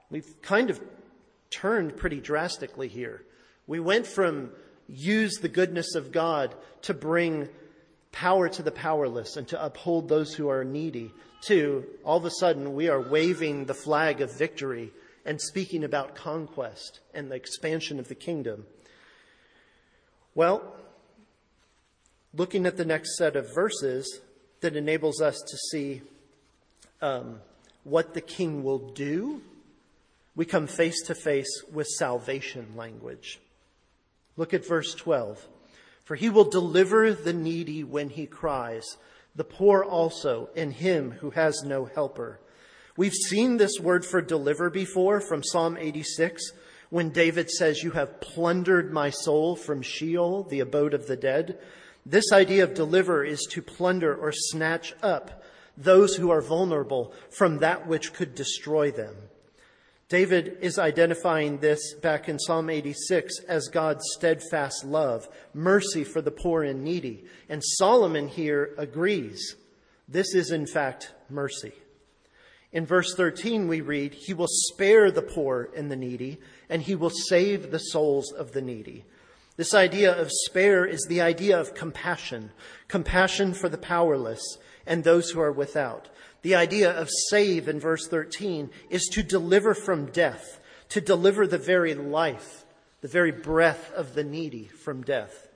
[0.10, 0.82] We've kind of
[1.52, 3.24] turned pretty drastically here.
[3.68, 4.50] We went from
[4.92, 7.50] use the goodness of God to bring
[8.12, 12.32] power to the powerless and to uphold those who are needy to all of a
[12.32, 14.92] sudden we are waving the flag of victory
[15.26, 18.66] and speaking about conquest and the expansion of the kingdom.
[20.36, 20.76] Well,
[22.34, 24.20] looking at the next set of verses
[24.62, 26.02] that enables us to see
[27.02, 27.40] um,
[27.84, 29.42] what the king will do,
[30.36, 33.40] we come face to face with salvation language.
[34.38, 35.48] Look at verse 12.
[36.04, 38.98] For he will deliver the needy when he cries
[39.36, 42.40] the poor also, and him who has no helper.
[42.98, 46.52] We've seen this word for deliver before from Psalm 86
[46.90, 51.58] when David says, You have plundered my soul from Sheol, the abode of the dead.
[52.06, 55.44] This idea of deliver is to plunder or snatch up
[55.78, 59.16] those who are vulnerable from that which could destroy them.
[60.12, 66.30] David is identifying this back in Psalm 86 as God's steadfast love, mercy for the
[66.30, 67.24] poor and needy.
[67.48, 69.56] And Solomon here agrees.
[70.10, 71.72] This is in fact mercy.
[72.74, 76.96] In verse 13, we read, He will spare the poor and the needy, and He
[76.96, 79.06] will save the souls of the needy.
[79.56, 82.52] This idea of spare is the idea of compassion,
[82.90, 86.10] compassion for the powerless and those who are without.
[86.42, 91.58] The idea of save in verse 13 is to deliver from death, to deliver the
[91.58, 92.66] very life,
[93.02, 95.48] the very breath of the needy from death.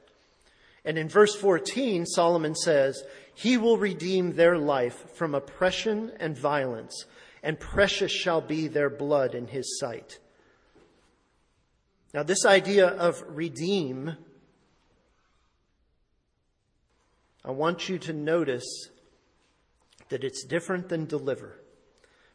[0.83, 7.05] And in verse 14, Solomon says, He will redeem their life from oppression and violence,
[7.41, 10.19] and precious shall be their blood in His sight.
[12.13, 14.15] Now, this idea of redeem,
[17.43, 18.89] I want you to notice
[20.09, 21.59] that it's different than deliver.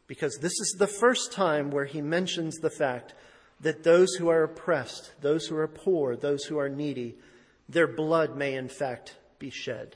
[0.07, 3.13] Because this is the first time where he mentions the fact
[3.61, 7.15] that those who are oppressed, those who are poor, those who are needy,
[7.69, 9.95] their blood may in fact be shed,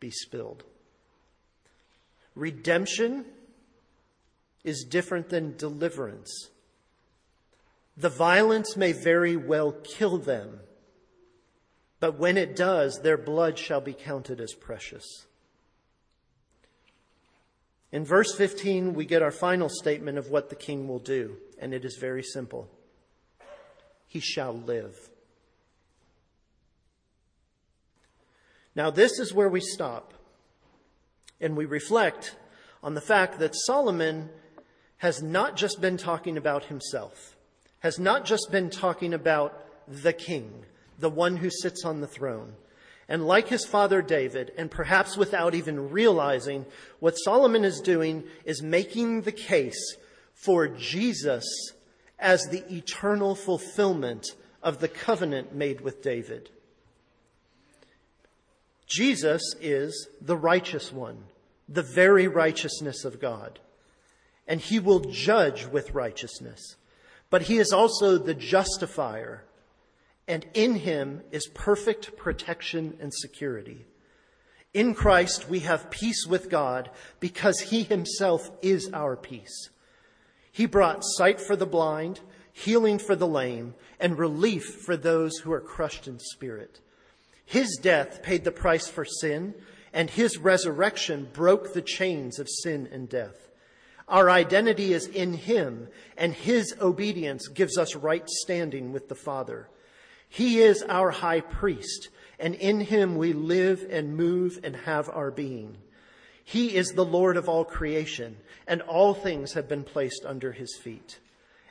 [0.00, 0.64] be spilled.
[2.34, 3.24] Redemption
[4.64, 6.50] is different than deliverance.
[7.96, 10.60] The violence may very well kill them,
[11.98, 15.26] but when it does, their blood shall be counted as precious.
[17.92, 21.72] In verse 15, we get our final statement of what the king will do, and
[21.72, 22.68] it is very simple
[24.06, 24.94] He shall live.
[28.74, 30.12] Now, this is where we stop
[31.40, 32.36] and we reflect
[32.82, 34.28] on the fact that Solomon
[34.98, 37.36] has not just been talking about himself,
[37.80, 40.64] has not just been talking about the king,
[40.98, 42.54] the one who sits on the throne.
[43.08, 46.66] And like his father David, and perhaps without even realizing,
[46.98, 49.96] what Solomon is doing is making the case
[50.34, 51.44] for Jesus
[52.18, 54.26] as the eternal fulfillment
[54.62, 56.50] of the covenant made with David.
[58.86, 61.24] Jesus is the righteous one,
[61.68, 63.58] the very righteousness of God.
[64.48, 66.76] And he will judge with righteousness.
[67.30, 69.44] But he is also the justifier.
[70.28, 73.86] And in him is perfect protection and security.
[74.74, 79.70] In Christ, we have peace with God because he himself is our peace.
[80.52, 82.20] He brought sight for the blind,
[82.52, 86.80] healing for the lame, and relief for those who are crushed in spirit.
[87.44, 89.54] His death paid the price for sin,
[89.92, 93.48] and his resurrection broke the chains of sin and death.
[94.08, 99.68] Our identity is in him, and his obedience gives us right standing with the Father.
[100.28, 102.08] He is our high priest,
[102.38, 105.76] and in him we live and move and have our being.
[106.44, 110.76] He is the Lord of all creation, and all things have been placed under his
[110.76, 111.18] feet.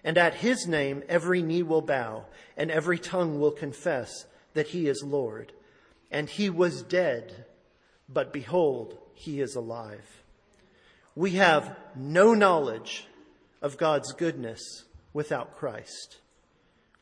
[0.04, 2.26] And at his name every knee will bow,
[2.58, 5.52] and every tongue will confess that he is Lord
[6.16, 7.46] and he was dead,
[8.08, 10.24] but behold, he is alive.
[11.14, 13.06] We have no knowledge
[13.62, 16.20] of God's goodness without Christ.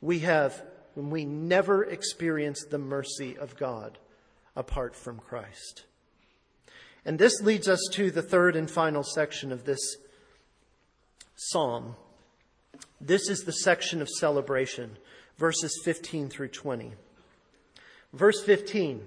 [0.01, 0.63] We have,
[0.95, 3.97] we never experience the mercy of God
[4.55, 5.85] apart from Christ.
[7.05, 9.97] And this leads us to the third and final section of this
[11.35, 11.95] psalm.
[13.01, 14.97] This is the section of celebration,
[15.37, 16.93] verses 15 through 20.
[18.13, 19.01] Verse 15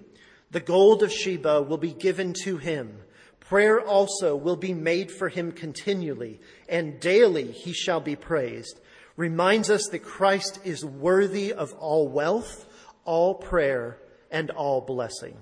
[0.51, 2.99] The gold of Sheba will be given to him.
[3.41, 8.81] Prayer also will be made for him continually, and daily he shall be praised.
[9.17, 12.67] Reminds us that Christ is worthy of all wealth,
[13.05, 13.99] all prayer,
[14.31, 15.37] and all blessing.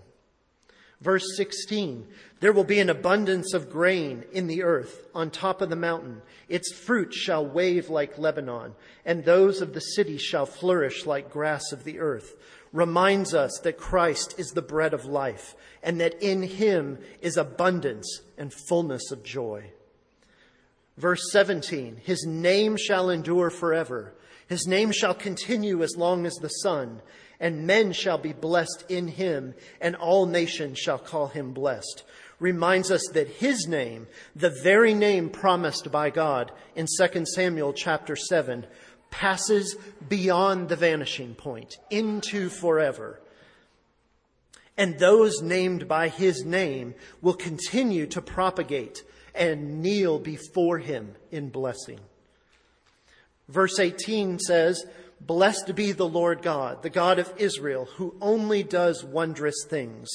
[1.00, 2.06] Verse 16,
[2.40, 6.22] there will be an abundance of grain in the earth on top of the mountain.
[6.48, 11.72] Its fruit shall wave like Lebanon, and those of the city shall flourish like grass
[11.72, 12.34] of the earth
[12.74, 18.20] reminds us that Christ is the bread of life and that in him is abundance
[18.36, 19.70] and fullness of joy.
[20.96, 24.14] Verse 17, his name shall endure forever.
[24.46, 27.02] His name shall continue as long as the sun,
[27.40, 32.04] and men shall be blessed in him, and all nations shall call him blessed.
[32.38, 38.14] Reminds us that his name, the very name promised by God in 2 Samuel chapter
[38.14, 38.66] 7,
[39.10, 39.76] passes
[40.08, 43.20] beyond the vanishing point into forever.
[44.76, 49.02] And those named by his name will continue to propagate
[49.34, 52.00] and kneel before him in blessing.
[53.48, 54.84] Verse 18 says,
[55.20, 60.08] Blessed be the Lord God, the God of Israel, who only does wondrous things.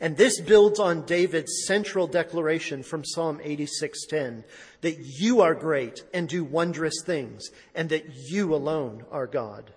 [0.00, 4.44] And this builds on David's central declaration from Psalm 86:10
[4.80, 9.72] that you are great and do wondrous things and that you alone are God.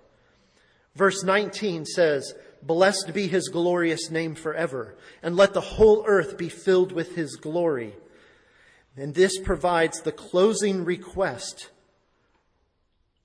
[0.96, 6.48] Verse 19 says, Blessed be his glorious name forever, and let the whole earth be
[6.48, 7.94] filled with his glory.
[8.96, 11.70] And this provides the closing request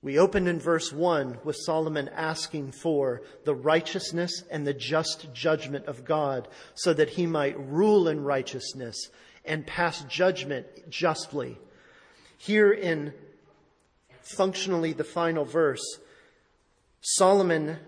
[0.02, 5.86] we opened in verse 1 with Solomon asking for the righteousness and the just judgment
[5.86, 9.10] of God so that he might rule in righteousness
[9.44, 11.56] and pass judgment justly.
[12.36, 13.14] Here in
[14.22, 16.00] functionally the final verse,
[17.00, 17.78] Solomon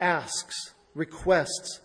[0.00, 1.80] asks, requests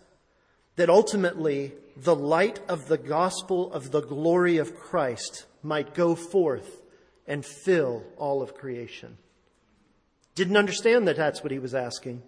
[0.76, 6.82] that ultimately the light of the gospel of the glory of Christ might go forth
[7.28, 9.18] and fill all of creation.
[10.36, 12.24] Didn't understand that that's what he was asking,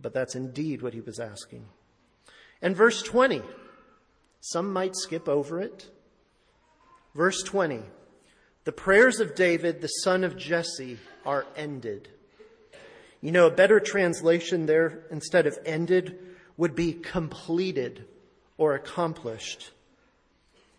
[0.00, 1.66] but that's indeed what he was asking.
[2.62, 3.42] And verse 20,
[4.40, 5.90] some might skip over it.
[7.14, 7.82] Verse 20,
[8.64, 12.08] the prayers of David, the son of Jesse, are ended.
[13.20, 16.18] You know, a better translation there instead of ended
[16.58, 18.04] would be completed
[18.58, 19.70] or accomplished.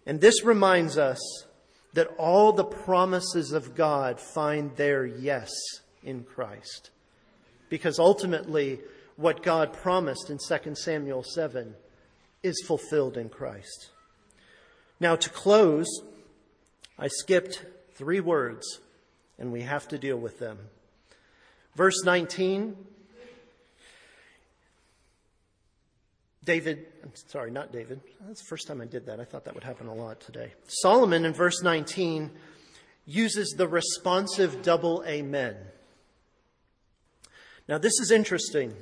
[0.06, 1.20] And this reminds us
[1.94, 5.50] that all the promises of God find their yes
[6.04, 6.92] in Christ.
[7.70, 8.80] Because ultimately,
[9.16, 11.74] what God promised in 2 Samuel 7
[12.44, 13.90] is fulfilled in Christ.
[15.00, 15.88] Now, to close,
[16.98, 18.80] I skipped three words,
[19.38, 20.58] and we have to deal with them.
[21.76, 22.76] Verse 19
[26.46, 28.00] David, I'm sorry, not David.
[28.22, 29.20] That's the first time I did that.
[29.20, 30.54] I thought that would happen a lot today.
[30.68, 32.32] Solomon in verse 19
[33.06, 35.56] uses the responsive double amen.
[37.68, 38.74] Now, this is interesting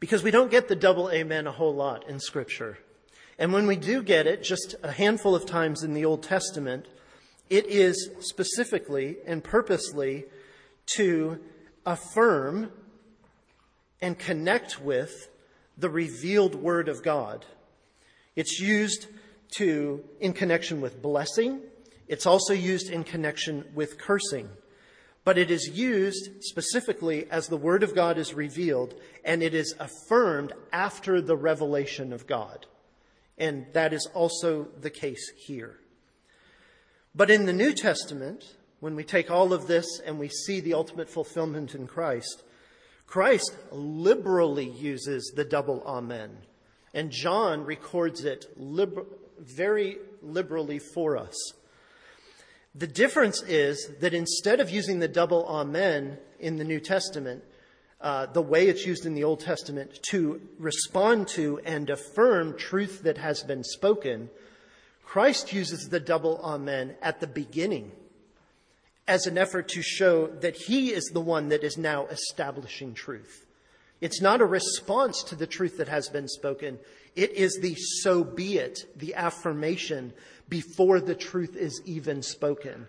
[0.00, 2.78] because we don't get the double amen a whole lot in Scripture.
[3.38, 6.86] And when we do get it, just a handful of times in the Old Testament,
[7.48, 10.24] it is specifically and purposely
[10.94, 11.40] to
[11.86, 12.70] affirm
[14.00, 15.28] and connect with
[15.76, 17.44] the revealed Word of God.
[18.36, 19.06] It's used
[19.56, 21.60] to, in connection with blessing.
[22.08, 24.48] It's also used in connection with cursing.
[25.24, 28.94] But it is used specifically as the Word of God is revealed,
[29.24, 32.66] and it is affirmed after the revelation of God.
[33.38, 35.78] And that is also the case here.
[37.14, 40.74] But in the New Testament, when we take all of this and we see the
[40.74, 42.42] ultimate fulfillment in Christ,
[43.12, 46.30] Christ liberally uses the double amen.
[46.94, 49.04] And John records it liber-
[49.38, 51.36] very liberally for us.
[52.74, 57.44] The difference is that instead of using the double amen in the New Testament,
[58.00, 63.02] uh, the way it's used in the Old Testament to respond to and affirm truth
[63.02, 64.30] that has been spoken,
[65.04, 67.92] Christ uses the double amen at the beginning
[69.12, 73.44] as an effort to show that he is the one that is now establishing truth.
[74.00, 76.78] It's not a response to the truth that has been spoken.
[77.14, 80.14] It is the so be it, the affirmation
[80.48, 82.88] before the truth is even spoken,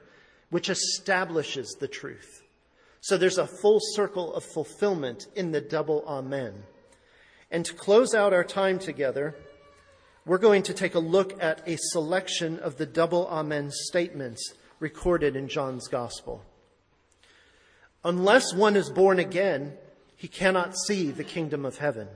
[0.50, 2.42] which establishes the truth.
[3.02, 6.54] So there's a full circle of fulfillment in the double amen.
[7.52, 9.36] And to close out our time together,
[10.26, 14.54] we're going to take a look at a selection of the double amen statements
[14.84, 16.44] recorded in John's Gospel.
[18.04, 19.78] Unless one is born again,
[20.18, 22.10] he cannot see the kingdom of heaven.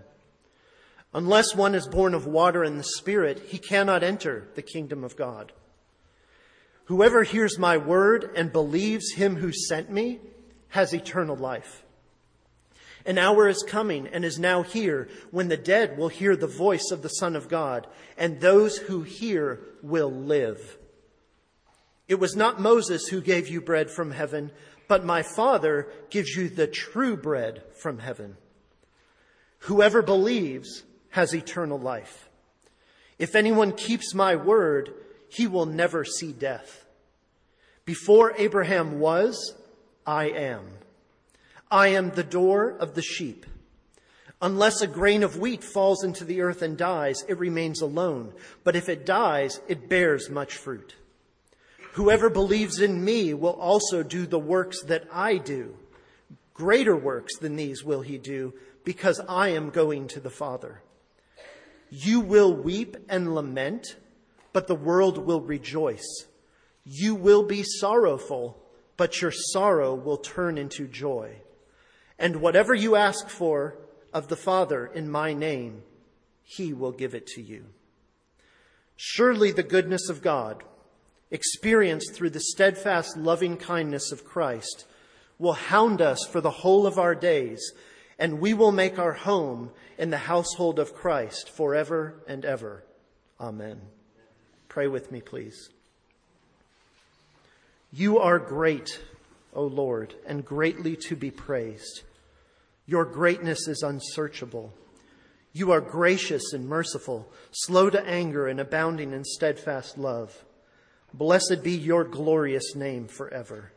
[1.14, 5.16] Unless one is born of water and the Spirit, he cannot enter the kingdom of
[5.16, 5.54] God.
[6.86, 10.20] Whoever hears my word and believes him who sent me
[10.68, 11.86] has eternal life.
[13.06, 16.92] An hour is coming and is now here when the dead will hear the voice
[16.92, 17.88] of the Son of God,
[18.18, 20.77] and those who hear will live.
[22.08, 24.52] It was not Moses who gave you bread from heaven,
[24.88, 28.38] but my Father gives you the true bread from heaven.
[29.60, 32.30] Whoever believes has eternal life.
[33.20, 34.94] If anyone keeps my word,
[35.30, 36.86] he will never see death.
[37.84, 39.56] Before Abraham was,
[40.06, 40.66] I am.
[41.70, 43.46] I am the door of the sheep.
[44.42, 48.34] Unless a grain of wheat falls into the earth and dies, it remains alone.
[48.64, 50.96] But if it dies, it bears much fruit.
[51.98, 55.76] Whoever believes in me will also do the works that I do.
[56.54, 60.84] Greater works than these will he do, because I am going to the Father.
[61.90, 63.96] You will weep and lament,
[64.54, 66.28] but the world will rejoice.
[66.86, 68.62] You will be sorrowful,
[68.96, 71.38] but your sorrow will turn into joy.
[72.20, 73.76] And whatever you ask for
[74.14, 75.82] of the Father in my name,
[76.44, 77.66] he will give it to you.
[78.96, 80.64] Surely the goodness of God
[81.32, 84.86] experienced through the steadfast loving kindness of Christ,
[85.40, 87.74] will hound us for the whole of our days,
[88.18, 92.84] and we will make our home in the household of Christ forever and ever.
[93.40, 93.82] Amen.
[94.70, 95.70] Pray with me, please.
[97.92, 99.00] You are great,
[99.54, 102.02] O Lord, and greatly to be praised.
[102.86, 104.74] Your greatness is unsearchable.
[105.54, 110.44] You are gracious and merciful, slow to anger and abounding in steadfast love.
[111.18, 113.72] Blessed be your glorious name forever.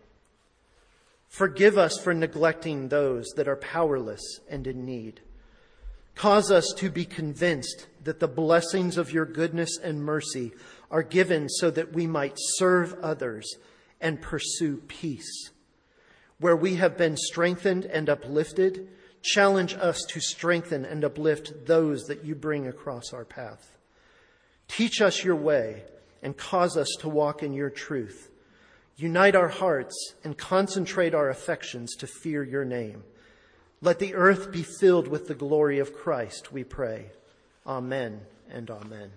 [1.27, 4.21] Forgive us for neglecting those that are powerless
[4.51, 5.23] and in need.
[6.15, 10.53] Cause us to be convinced that the blessings of your goodness and mercy
[10.91, 13.57] are given so that we might serve others
[14.03, 15.51] and pursue peace.
[16.41, 18.89] Where we have been strengthened and uplifted,
[19.23, 23.79] challenge us to strengthen and uplift those that you bring across our path.
[24.69, 25.85] Teach us your way
[26.23, 28.31] and cause us to walk in your truth.
[28.97, 33.03] Unite our hearts and concentrate our affections to fear your name.
[33.81, 37.07] Let the earth be filled with the glory of Christ, we pray.
[37.67, 39.11] Amen and amen.